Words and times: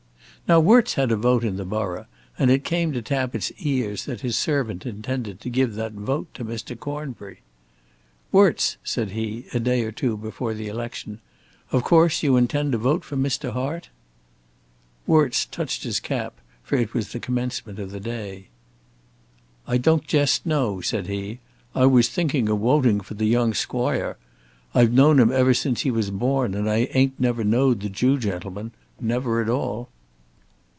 Now 0.47 0.59
Worts 0.59 0.95
had 0.95 1.13
a 1.13 1.15
vote 1.15 1.45
in 1.45 1.55
the 1.55 1.63
borough, 1.63 2.07
and 2.37 2.51
it 2.51 2.65
came 2.65 2.91
to 2.91 3.01
Tappitt's 3.01 3.53
ears 3.59 4.03
that 4.03 4.19
his 4.19 4.35
servant 4.37 4.85
intended 4.85 5.39
to 5.39 5.49
give 5.49 5.75
that 5.75 5.93
vote 5.93 6.27
to 6.33 6.43
Mr. 6.43 6.77
Cornbury. 6.77 7.39
"Worts," 8.33 8.75
said 8.83 9.11
he, 9.11 9.45
a 9.53 9.61
day 9.61 9.81
or 9.85 9.93
two 9.93 10.17
before 10.17 10.53
the 10.53 10.67
election, 10.67 11.21
"of 11.71 11.85
course 11.85 12.21
you 12.21 12.35
intend 12.35 12.73
to 12.73 12.77
vote 12.77 13.05
for 13.05 13.15
Mr. 13.15 13.53
Hart?" 13.53 13.91
Worts 15.07 15.45
touched 15.45 15.83
his 15.83 16.01
cap, 16.01 16.33
for 16.63 16.75
it 16.75 16.93
was 16.93 17.13
the 17.13 17.19
commencement 17.21 17.79
of 17.79 17.91
the 17.91 18.01
day. 18.01 18.47
"I 19.65 19.77
don't 19.77 20.05
jest 20.05 20.45
know," 20.45 20.81
said 20.81 21.07
he. 21.07 21.39
"I 21.73 21.85
was 21.85 22.09
thinking 22.09 22.49
of 22.49 22.59
woting 22.59 22.99
for 22.99 23.13
the 23.13 23.25
young 23.27 23.53
squoire. 23.53 24.17
I've 24.75 24.91
know'd 24.91 25.17
him 25.21 25.31
ever 25.31 25.53
since 25.53 25.81
he 25.83 25.91
was 25.91 26.09
born, 26.11 26.55
and 26.55 26.69
I 26.69 26.89
ain't 26.91 27.17
never 27.17 27.45
know'd 27.45 27.79
the 27.79 27.89
Jew 27.89 28.17
gentleman; 28.19 28.73
never 28.99 29.41
at 29.41 29.47
all." 29.49 29.87